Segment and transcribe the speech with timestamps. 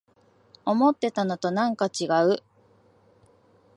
[0.65, 2.41] 思ってたのとなんかちがう